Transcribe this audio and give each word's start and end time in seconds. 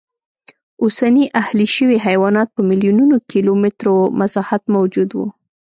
اوسني 0.83 1.25
اهلي 1.41 1.65
شوي 1.75 1.97
حیوانات 2.07 2.47
په 2.55 2.61
میلیونونو 2.69 3.15
کیلومترو 3.31 3.95
مساحت 4.19 4.63
موجود 4.75 5.09
و 5.15 5.19